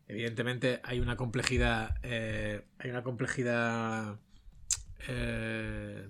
[0.08, 4.20] evidentemente hay una complejidad, eh, hay una complejidad
[5.08, 6.08] eh,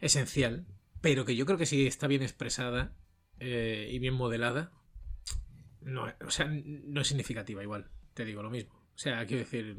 [0.00, 0.66] esencial,
[1.00, 2.94] pero que yo creo que si está bien expresada
[3.38, 4.72] eh, y bien modelada,
[5.80, 8.74] no, o sea, no es significativa igual, te digo lo mismo.
[8.94, 9.76] O sea, quiero decir,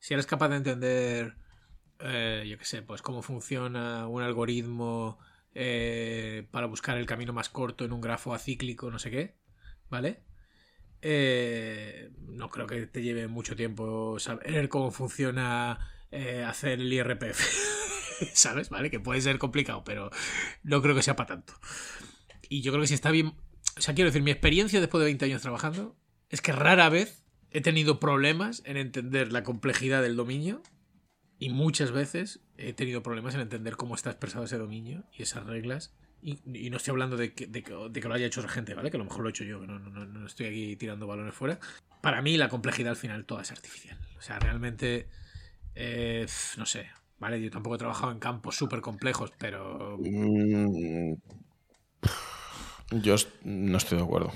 [0.00, 1.36] si eres capaz de entender,
[2.00, 5.18] eh, yo qué sé, pues cómo funciona un algoritmo
[5.54, 9.36] eh, para buscar el camino más corto en un grafo acíclico, no sé qué,
[9.88, 10.22] ¿vale?
[11.02, 15.78] Eh, no creo que te lleve mucho tiempo saber cómo funciona
[16.46, 17.40] hacer el IRPF,
[18.34, 18.68] ¿sabes?
[18.68, 18.90] ¿Vale?
[18.90, 20.10] Que puede ser complicado, pero
[20.62, 21.54] no creo que sea para tanto.
[22.48, 23.34] Y yo creo que si está bien...
[23.78, 25.96] O sea, quiero decir, mi experiencia después de 20 años trabajando
[26.28, 30.62] es que rara vez he tenido problemas en entender la complejidad del dominio
[31.38, 35.46] y muchas veces he tenido problemas en entender cómo está expresado ese dominio y esas
[35.46, 35.94] reglas.
[36.22, 36.38] Y,
[36.70, 38.90] no estoy hablando de que, de, que, lo haya hecho otra gente, ¿vale?
[38.90, 41.34] Que a lo mejor lo he hecho yo, no, no, no estoy aquí tirando balones
[41.34, 41.58] fuera.
[42.02, 43.98] Para mí la complejidad al final toda es artificial.
[44.18, 45.08] O sea, realmente,
[45.74, 46.26] eh,
[46.58, 47.40] no sé, ¿vale?
[47.40, 49.96] Yo tampoco he trabajado en campos súper complejos, pero...
[49.98, 51.14] Mm,
[52.90, 54.32] yo no estoy de acuerdo.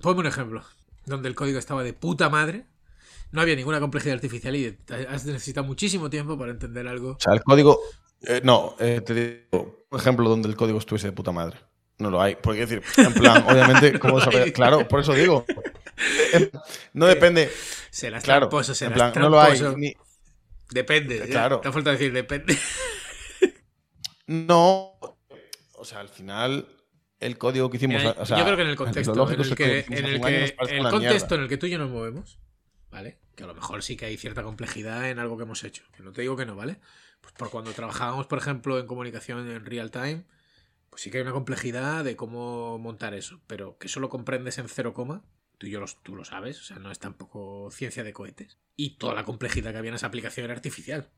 [0.00, 0.62] Ponme un ejemplo
[1.08, 2.66] donde el código estaba de puta madre.
[3.30, 7.12] No había ninguna complejidad artificial y has necesitado muchísimo tiempo para entender algo.
[7.12, 7.78] O sea, el código.
[8.22, 9.14] Eh, no, eh, te
[9.50, 11.58] digo, ejemplo donde el código estuviese de puta madre.
[11.98, 12.36] No lo hay.
[12.36, 14.52] Porque decir, en plan, obviamente, ¿cómo saber?
[14.52, 15.44] Claro, por eso digo.
[16.92, 17.50] No depende.
[17.90, 19.60] Serás claro, tramposo, en plan, no lo hay.
[20.70, 21.20] Depende.
[21.28, 21.60] Claro.
[21.60, 22.58] Te falta decir depende.
[24.26, 24.98] No.
[25.74, 26.66] O sea, al final
[27.20, 28.02] el código que hicimos.
[28.02, 28.14] yo
[28.44, 31.48] creo que en el contexto, en el que, en el, que, el contexto en el
[31.48, 32.38] que tú y yo nos movemos,
[32.90, 33.18] ¿vale?
[33.34, 35.84] Que a lo mejor sí que hay cierta complejidad en algo que hemos hecho.
[35.96, 36.80] Que no te digo que no, ¿vale?
[37.20, 40.24] Pues por cuando trabajábamos, por ejemplo, en comunicación en real time,
[40.90, 43.40] pues sí que hay una complejidad de cómo montar eso.
[43.46, 45.24] Pero que solo comprendes en cero coma,
[45.58, 48.58] tú y yo tú lo sabes, o sea, no es tampoco ciencia de cohetes.
[48.76, 51.10] Y toda la complejidad que había en esa aplicación era artificial.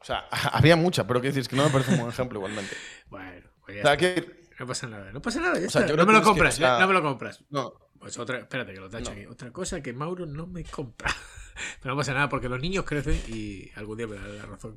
[0.00, 2.76] O sea, había mucha, pero que decir, que no me parece un buen ejemplo igualmente.
[3.08, 5.60] Bueno, pues o sea, que no pasa nada, no pasa nada.
[5.60, 7.44] no me lo compras, no me lo compras.
[7.50, 7.74] No.
[7.98, 9.26] Pues otra, espérate que lo tacho aquí.
[9.26, 11.10] Otra cosa que Mauro no me compra.
[11.80, 14.76] Pero no pasa nada porque los niños crecen y algún día me dará la razón.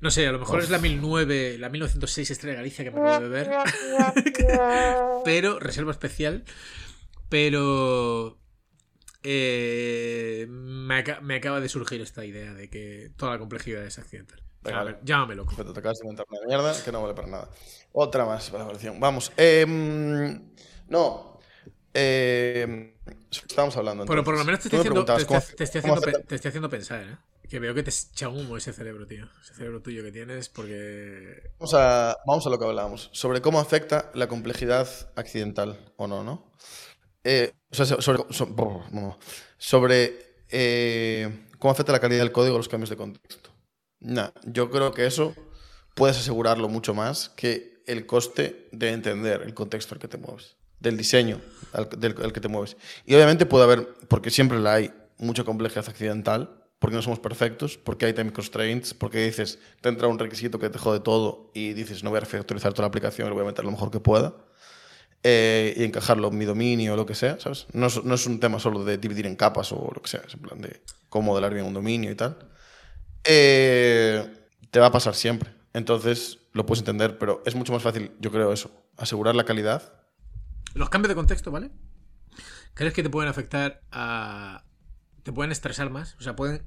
[0.00, 3.20] No sé, a lo mejor es la 1009, la 1906 Estrella Galicia que me acabo
[3.20, 3.50] de ver.
[5.24, 6.44] pero, reserva especial.
[7.28, 8.38] Pero
[9.22, 14.42] eh, me, me, acaba de surgir esta idea de que toda la complejidad es accidental.
[15.02, 15.54] Llámame, loco.
[15.54, 17.48] te acabas de inventar una mierda que no vale para nada.
[17.92, 19.00] Otra más para la evaluación.
[19.00, 19.32] Vamos.
[19.36, 19.64] Eh,
[20.88, 21.38] no.
[21.94, 22.94] Eh,
[23.30, 24.04] estábamos hablando.
[24.06, 25.14] Pero por lo menos te estoy, haciendo, te,
[25.56, 27.16] te, estoy haciendo, te estoy haciendo pensar, ¿eh?
[27.48, 29.26] Que veo que te echa humo ese cerebro, tío.
[29.42, 31.50] Ese cerebro tuyo que tienes, porque.
[31.58, 33.08] Vamos a, vamos a lo que hablábamos.
[33.12, 36.52] Sobre cómo afecta la complejidad accidental, o no, ¿no?
[37.24, 38.22] Eh, o sea, sobre.
[39.56, 40.28] Sobre.
[40.50, 43.47] Eh, cómo afecta la calidad del código los cambios de contexto.
[44.00, 45.34] No, yo creo que eso
[45.94, 50.56] puedes asegurarlo mucho más que el coste de entender el contexto al que te mueves,
[50.78, 51.40] del diseño
[51.72, 52.76] al, del, que te mueves.
[53.06, 57.76] Y obviamente puede haber, porque siempre la hay, mucha complejidad accidental, porque no somos perfectos,
[57.76, 61.72] porque hay time constraints, porque dices, te entra un requisito que te jode todo y
[61.72, 63.98] dices, no voy a refactorizar toda la aplicación, lo voy a meter lo mejor que
[63.98, 64.34] pueda.
[65.24, 67.66] Eh, y encajarlo en mi dominio o lo que sea, ¿sabes?
[67.72, 70.22] No es, no es, un tema solo de dividir en capas o lo que sea,
[70.24, 72.38] es en plan de cómo modelar bien un dominio y tal.
[73.24, 74.26] Eh,
[74.70, 75.58] te va a pasar siempre.
[75.72, 79.92] Entonces lo puedes entender, pero es mucho más fácil, yo creo eso, asegurar la calidad.
[80.74, 81.70] Los cambios de contexto, ¿vale?
[82.74, 84.64] ¿Crees que te pueden afectar a...
[85.22, 86.16] te pueden estresar más?
[86.16, 86.62] O sea, pueden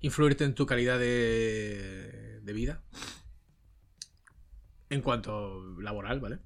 [0.00, 2.82] influirte en tu calidad de, de vida.
[4.90, 6.38] En cuanto laboral, ¿vale?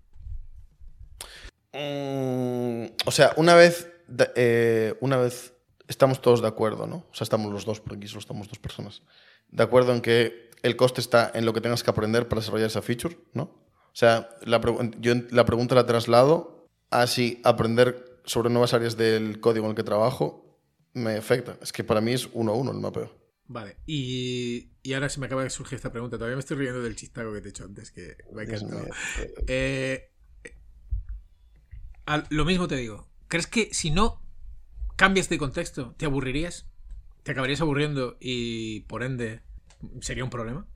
[1.72, 3.90] Mm, o sea, una vez,
[4.34, 5.54] eh, una vez
[5.88, 7.06] estamos todos de acuerdo, ¿no?
[7.10, 9.02] O sea, estamos los dos, porque aquí solo estamos dos personas
[9.52, 12.66] de acuerdo en que el coste está en lo que tengas que aprender para desarrollar
[12.66, 13.42] esa feature, ¿no?
[13.44, 14.60] O sea, la
[14.98, 19.76] yo la pregunta la traslado a si aprender sobre nuevas áreas del código en el
[19.76, 20.58] que trabajo
[20.94, 21.58] me afecta.
[21.60, 23.14] Es que para mí es uno a uno el mapeo.
[23.48, 26.16] Vale, y, y, ahora se me acaba de surgir esta pregunta.
[26.16, 28.86] Todavía me estoy riendo del chistaco que te he hecho antes, que me ha encantado.
[29.46, 30.10] Eh,
[32.30, 33.08] lo mismo te digo.
[33.28, 34.22] ¿Crees que si no
[34.96, 36.71] cambias de contexto, te aburrirías?
[37.22, 39.42] ¿Te acabarías aburriendo y por ende
[40.00, 40.66] sería un problema?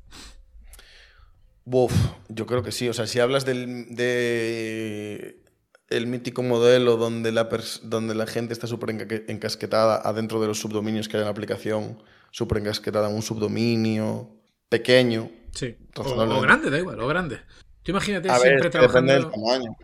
[1.65, 1.93] Uf,
[2.29, 2.89] yo creo que sí.
[2.89, 5.43] O sea, si hablas del, de
[5.89, 7.49] el mítico modelo donde la,
[7.83, 8.91] donde la gente está súper
[9.29, 14.31] encasquetada adentro de los subdominios que hay en la aplicación, súper encasquetada en un subdominio
[14.69, 15.31] pequeño.
[15.53, 15.77] Sí.
[15.97, 17.41] O, grande, da igual, o grande.
[17.83, 19.13] Tú imagínate siempre ver, trabajando.
[19.13, 19.77] Depende del tamaño.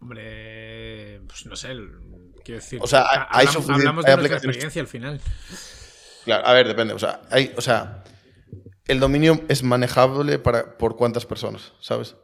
[0.00, 1.68] Hombre, pues no sé,
[2.44, 2.78] quiero decir.
[2.82, 5.20] O sea, hay, hablamos, de nuestra experiencia al final.
[6.24, 6.94] Claro, a ver, depende.
[6.94, 8.04] O sea, hay, o sea,
[8.86, 12.16] el dominio es manejable para, por cuántas personas, ¿sabes?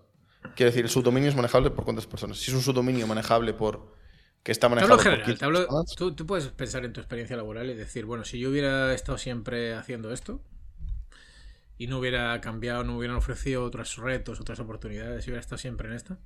[0.55, 2.39] Quiero decir, el subdominio es manejable por cuántas personas.
[2.39, 3.95] Si es un subdominio manejable por.
[4.43, 8.05] que está manejado por general, tú, tú, puedes pensar en tu experiencia laboral y decir,
[8.05, 10.41] bueno, si yo hubiera estado siempre haciendo esto
[11.77, 15.89] y no hubiera cambiado, no hubieran ofrecido otros retos, otras oportunidades, y hubiera estado siempre
[15.89, 16.17] en esto.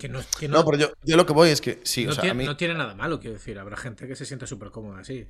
[0.00, 2.14] Que no, que no, pero yo, yo, lo que voy es que sí, no, o
[2.14, 2.44] sea, tiene, a mí...
[2.46, 3.58] no tiene nada malo, quiero decir.
[3.58, 5.28] Habrá gente que se sienta súper cómoda así.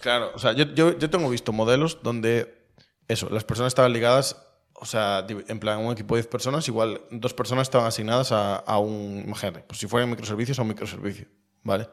[0.00, 2.66] Claro, o sea, yo, yo, yo tengo visto modelos donde
[3.08, 4.36] eso, las personas estaban ligadas
[4.74, 8.56] o sea, en plan, un equipo de 10 personas, igual dos personas estaban asignadas a,
[8.56, 11.28] a un, imagínate, pues si fueran microservicios a un microservicio,
[11.62, 11.88] ¿vale?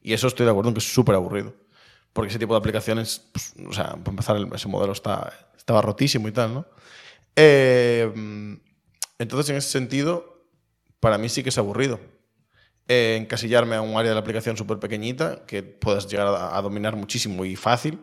[0.00, 1.54] Y eso estoy de acuerdo en que es súper aburrido.
[2.14, 6.26] Porque ese tipo de aplicaciones, pues, o sea, para empezar, ese modelo está, estaba rotísimo
[6.26, 6.66] y tal, ¿no?
[7.36, 8.10] Eh,
[9.18, 10.31] entonces, en ese sentido,
[11.02, 11.98] para mí sí que es aburrido.
[12.86, 16.62] Eh, encasillarme a un área de la aplicación súper pequeñita que puedas llegar a, a,
[16.62, 17.98] dominar muchísimo y fácil,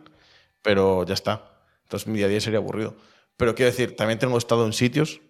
[0.60, 1.62] pero ya está.
[1.84, 2.94] Entonces, mi día a día sería aburrido.
[3.38, 5.22] Pero quiero decir, también tengo estado en sitios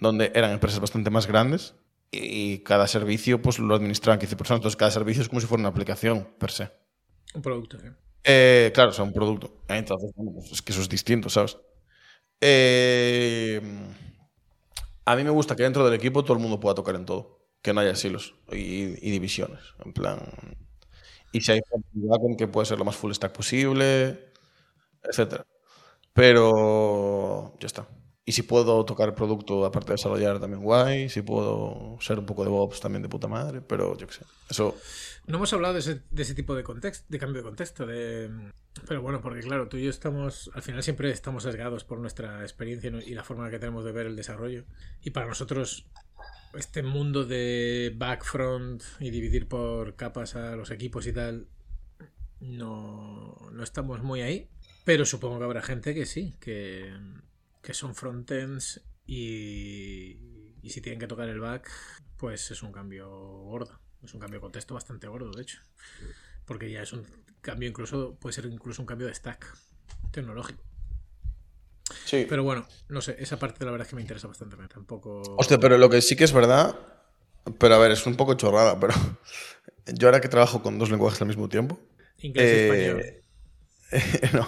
[0.00, 1.76] donde eran empresas bastante más grandes
[2.10, 4.58] y cada servicio pues lo administraban 15 personas.
[4.58, 6.68] Entonces, cada servicio es como si fuera una aplicación per se.
[7.32, 7.92] Un producto, ¿eh?
[8.24, 9.62] eh claro, o sea, un producto.
[9.68, 11.58] Entonces, pues es que eso es distinto, ¿sabes?
[12.40, 13.60] Eh,
[15.04, 17.40] a mí me gusta que dentro del equipo todo el mundo pueda tocar en todo.
[17.62, 19.60] Que no haya silos y, divisiones.
[19.84, 20.18] En plan.
[21.32, 24.32] Y si hay con que puede ser lo más full stack posible,
[25.02, 25.46] etcétera.
[26.12, 27.88] Pero ya está.
[28.26, 32.42] Y si puedo tocar producto aparte de desarrollar también guay, si puedo ser un poco
[32.44, 34.24] de Bobs también de puta madre, pero yo qué sé.
[34.48, 34.76] Eso...
[35.26, 38.30] No hemos hablado de ese, de ese tipo de contexto, de cambio de contexto, de...
[38.86, 42.42] pero bueno, porque claro, tú y yo estamos, al final siempre estamos sesgados por nuestra
[42.42, 44.64] experiencia y la forma que tenemos de ver el desarrollo.
[45.02, 45.86] Y para nosotros,
[46.54, 51.48] este mundo de back, front y dividir por capas a los equipos y tal,
[52.40, 54.48] no, no estamos muy ahí.
[54.84, 56.92] Pero supongo que habrá gente que sí, que,
[57.64, 60.18] que son frontends y,
[60.62, 61.70] y si tienen que tocar el back,
[62.18, 63.80] pues es un cambio gordo.
[64.04, 65.60] Es un cambio de contexto bastante gordo, de hecho.
[66.44, 67.06] Porque ya es un
[67.40, 69.46] cambio incluso, puede ser incluso un cambio de stack
[70.10, 70.62] tecnológico.
[72.04, 72.26] Sí.
[72.28, 74.56] Pero bueno, no sé, esa parte la verdad es que me interesa bastante.
[74.68, 75.22] Tampoco.
[75.38, 76.78] Hostia, pero lo que sí que es verdad,
[77.58, 78.92] pero a ver, es un poco chorrada, pero
[79.86, 81.80] yo ahora que trabajo con dos lenguajes al mismo tiempo.
[82.18, 83.00] Inglés y español.
[83.00, 84.46] Eh, no.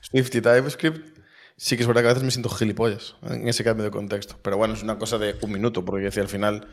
[0.00, 1.15] Swift y TypeScript.
[1.56, 4.36] Sí que es verdad que a veces me siento gilipollas en ese cambio de contexto.
[4.42, 6.66] Pero bueno, es una cosa de un minuto, porque decía al final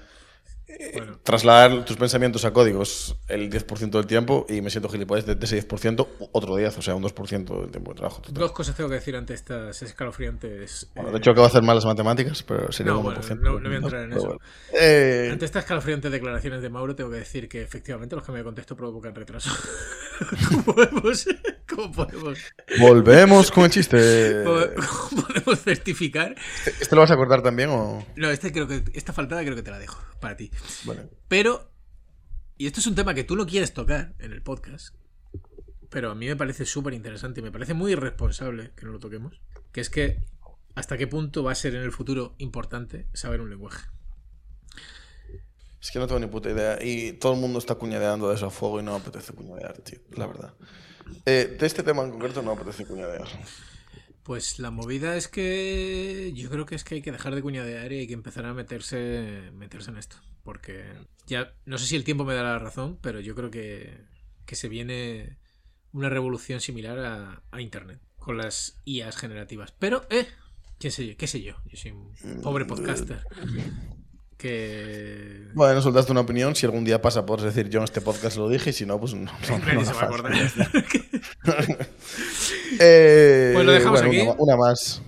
[1.24, 5.67] trasladar tus pensamientos a códigos el 10% del tiempo y me siento gilipollas de, ese
[5.67, 8.22] 10% otro 10, o sea, un 2% del tiempo de trabajo.
[8.30, 10.89] Dos cosas tengo que decir ante estas escalofriantes.
[10.96, 13.39] Bueno, de hecho, acabo de hacer malas matemáticas, pero sería un 1%.
[13.39, 14.39] no, no, voy a entrar en eso.
[14.74, 18.46] Eh, ante estas escalofriantes declaraciones de Mauro, tengo que decir que efectivamente los cambios de
[18.46, 19.50] contexto provocan retraso.
[20.49, 21.27] ¿Cómo podemos?
[21.69, 22.39] ¿Cómo podemos?
[22.79, 24.43] Volvemos con el chiste.
[24.43, 26.36] ¿Cómo podemos certificar?
[26.65, 28.05] ¿Este lo vas a cortar también o.?
[28.15, 30.51] No, este creo que, esta faltada creo que te la dejo para ti.
[31.27, 31.71] Pero,
[32.57, 34.95] y esto es un tema que tú no quieres tocar en el podcast,
[35.89, 38.99] pero a mí me parece súper interesante y me parece muy irresponsable que no lo
[38.99, 40.23] toquemos, que es que
[40.75, 43.92] hasta qué punto va a ser en el futuro importante saber un lenguaje.
[45.84, 46.80] Es que no tengo ni puta idea.
[46.82, 50.00] Y todo el mundo está cuñadeando de eso a fuego y no apetece cuñadear, tío.
[50.15, 50.54] La verdad.
[51.26, 53.28] Eh, de este tema en concreto no apetece cuñadear.
[54.24, 57.91] Pues la movida es que yo creo que es que hay que dejar de cuñadear
[57.91, 60.15] y hay que empezar a meterse, meterse en esto.
[60.43, 60.86] Porque
[61.28, 64.06] ya no sé si el tiempo me da la razón, pero yo creo que,
[64.46, 65.38] que se viene
[65.91, 69.74] una revolución similar a, a, Internet con las IAs generativas.
[69.78, 70.28] Pero, eh,
[70.80, 71.17] ¿qué sé yo?
[71.17, 71.56] ¿Qué sé yo?
[71.65, 73.28] Yo soy un pobre podcaster.
[74.43, 75.47] Que...
[75.53, 76.53] Bueno, soltaste una opinión.
[76.53, 78.71] Si algún día pasa, puedes decir yo en este podcast lo dije.
[78.71, 79.32] Y si no, pues no.
[79.49, 80.10] Nadie se va
[82.77, 84.19] eh, pues lo dejamos bueno, aquí.
[84.19, 85.01] Una, una más.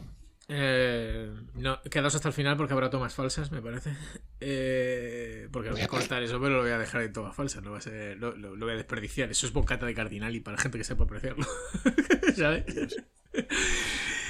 [0.47, 3.93] Eh, no, quedaos hasta el final porque habrá tomas falsas, me parece.
[4.39, 7.61] Eh, porque voy a cortar eso, pero lo voy a dejar en tomas falsas.
[7.61, 9.29] No va a ser, lo, lo, lo, voy a desperdiciar.
[9.29, 11.45] Eso es bocata de cardinal y para gente que sepa apreciarlo.
[12.37, 12.63] ¿Sabes?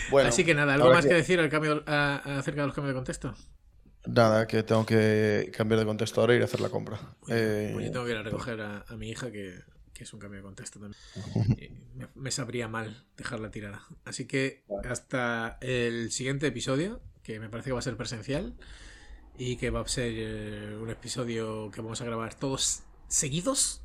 [0.09, 1.09] Bueno, Así que nada, ¿algo más que...
[1.09, 3.35] que, decir al cambio, a, a, acerca de los cambios de contexto?
[4.07, 6.99] Nada, que tengo que cambiar de contexto ahora y ir a hacer la compra.
[7.27, 9.59] Eh, pues yo tengo que ir a recoger a, a mi hija que,
[9.93, 11.01] que, es un cambio de contexto también.
[11.95, 13.83] me, me, sabría mal dejarla tirada.
[14.03, 18.55] Así que hasta el siguiente episodio, que me parece que va a ser presencial.
[19.37, 23.81] y que va a ser eh, un episodio que vamos a grabar todos seguidos.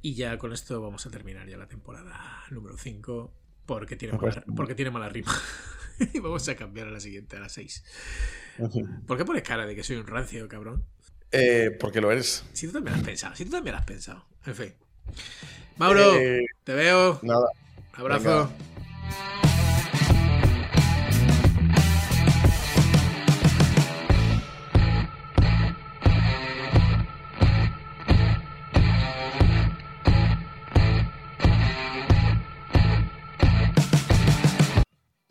[0.00, 4.44] Y ya con esto vamos a terminar ya la temporada número 5 porque tiene, mala,
[4.56, 5.32] porque tiene mala rima.
[6.14, 7.84] y vamos a cambiar a la siguiente, a la 6.
[9.06, 10.84] ¿Por qué pones cara de que soy un rancio, cabrón?
[11.30, 12.44] Eh, porque lo eres.
[12.52, 14.26] Si tú también lo has pensado, si tú también lo has pensado.
[14.44, 14.74] En fin.
[15.78, 17.18] Mauro, Eh, te veo.
[17.22, 17.46] Nada.
[17.94, 18.48] Abrazo.
[18.48, 18.71] Venga.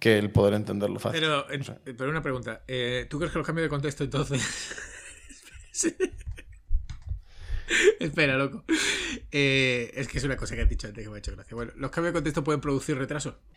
[0.02, 1.22] Que el poder entenderlo fácil.
[1.22, 2.64] Pero, O sea, pero una pregunta.
[2.68, 4.42] eh, ¿Tú crees que los cambios de contexto entonces...
[8.00, 8.66] Espera, loco.
[9.32, 11.56] Eh, es que es una cosa que has dicho antes que me ha hecho gracia.
[11.56, 13.40] Bueno, ¿los cambios de contexto pueden producir retraso?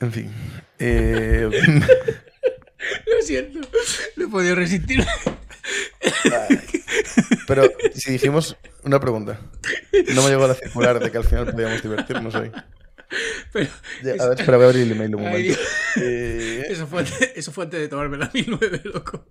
[0.00, 0.30] En fin.
[0.78, 1.48] Eh,
[3.06, 3.60] Lo siento.
[4.16, 5.04] No he podido resistir.
[7.46, 9.40] Pero si dijimos una pregunta,
[10.14, 12.50] no me llegó a la circular de que al final podíamos divertirnos hoy.
[13.52, 13.70] Pero,
[14.02, 15.58] Ya, a ver, espera, voy a abrir el email un momento.
[15.96, 19.24] Eh, eso, fue antes, eso fue antes de tomarme la 1009, loco.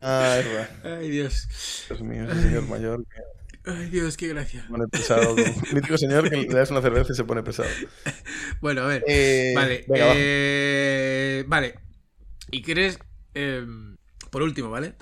[0.00, 0.98] ah, es verdad.
[1.00, 1.48] Ay, Dios.
[1.88, 3.04] Dios mío, ese señor mayor
[3.64, 4.62] Ay, Dios, qué gracia.
[4.62, 5.36] se pone pesado.
[5.72, 7.68] Mítico señor que le das una cerveza y se pone pesado.
[8.60, 9.04] Bueno, a ver.
[9.06, 11.74] Eh, Vale, venga, eh, vale.
[12.50, 12.98] ¿Y crees,
[13.34, 13.96] em,
[14.30, 14.94] por último, ¿vale?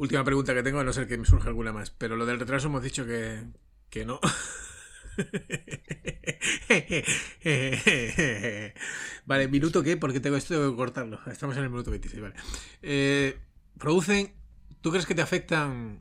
[0.00, 1.90] Última pregunta que tengo, a no ser que me surja alguna más.
[1.90, 3.44] Pero lo del retraso hemos dicho que,
[3.90, 4.18] que no.
[9.26, 9.98] vale, ¿minuto qué?
[9.98, 11.20] Porque tengo esto tengo que cortarlo.
[11.26, 12.34] Estamos en el minuto 26, vale.
[12.80, 13.38] Eh,
[13.76, 14.32] ¿Producen...
[14.80, 15.98] ¿Tú crees que te afectan